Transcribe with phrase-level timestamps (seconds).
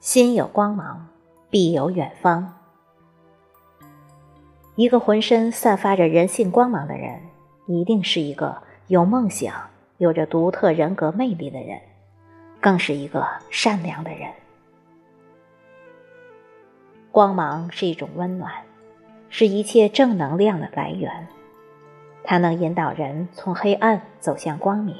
[0.00, 1.08] 心有光芒，
[1.50, 2.54] 必有远方。
[4.74, 7.20] 一个浑身散发着人性光芒的人，
[7.66, 9.54] 一定是一个有梦想、
[9.98, 11.78] 有着独特人格魅力的人，
[12.62, 14.26] 更是一个善良的人。
[17.12, 18.50] 光芒是一种温暖，
[19.28, 21.28] 是一切正能量的来源，
[22.24, 24.96] 它能引导人从黑暗走向光明，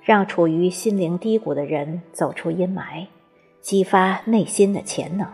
[0.00, 3.08] 让处于心灵低谷的人走出阴霾。
[3.62, 5.26] 激发内心的潜能。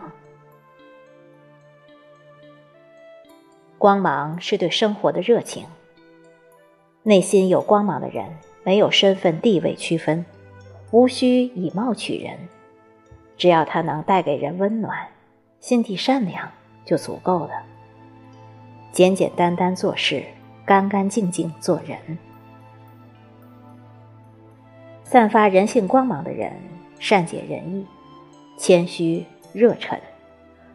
[3.79, 5.65] 光芒是对生活的热情。
[7.01, 10.23] 内心有光芒的人，没有身份地位区分，
[10.91, 12.37] 无需以貌取人，
[13.35, 15.07] 只要他能带给人温暖，
[15.59, 16.51] 心地善良
[16.85, 17.63] 就足够了。
[18.91, 20.23] 简简单单做事，
[20.65, 21.97] 干干净净做人。
[25.03, 26.53] 散发人性光芒的人，
[26.99, 27.87] 善解人意。
[28.59, 29.97] 谦虚、热忱，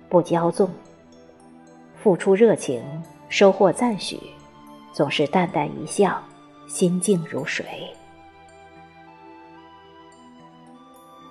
[0.08, 0.70] 不骄纵，
[2.02, 2.82] 付出热情，
[3.28, 4.18] 收获赞许，
[4.91, 6.18] 总是淡淡一笑，
[6.66, 7.66] 心静如水。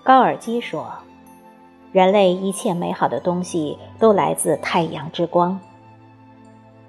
[0.04, 0.94] 高尔基说
[1.92, 5.60] ：“人类一切美好的东西都来自太阳之光。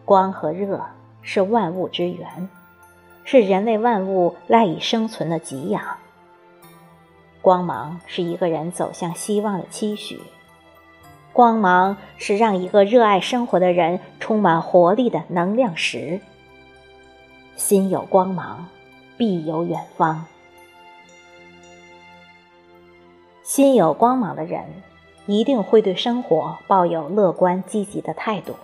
[0.04, 0.84] 光和热
[1.22, 2.50] 是万物之源，
[3.24, 5.82] 是人类万物赖以生存的给养。”
[7.44, 10.18] 光芒是一个人走向希望的期许，
[11.30, 16.22] 光芒是让一个热爱生活的人充满活力的能量石。
[17.54, 18.66] 心有光芒，
[19.18, 20.24] 必有远方。
[23.42, 24.64] 心有光芒的人，
[25.26, 28.54] 一定会对生活抱有乐观积极的态度。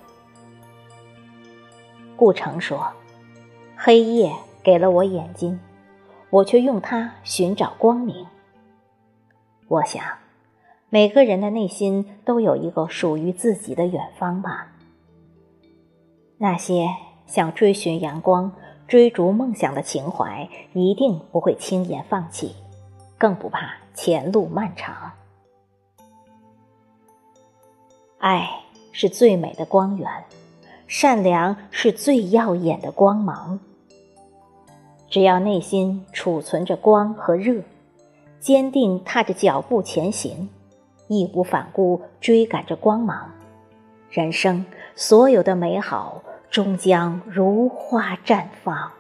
[2.16, 2.90] 顾城说
[3.76, 4.32] ：“黑夜
[4.62, 5.60] 给了我眼睛，
[6.30, 8.26] 我却用它寻找光明。”
[9.70, 10.03] 我想，
[10.88, 14.72] 每个人的内心都有一个属于自己的远方吧。
[16.38, 16.88] 那些
[17.25, 18.50] 想追寻阳光、
[18.88, 22.56] 追逐梦想的情怀，一定不会轻言放弃，
[23.16, 25.12] 更不怕前路漫长。
[28.19, 28.50] 爱
[28.91, 30.10] 是最美的光源，
[30.88, 33.60] 善良是最耀眼的光芒。
[35.08, 37.62] 只要内心储存着光和热。
[38.40, 40.48] 坚定踏着脚步前行，
[41.08, 43.30] 义无反顾追赶着光芒，
[44.10, 44.64] 人生
[44.96, 48.90] 所有的美好终将如花绽放。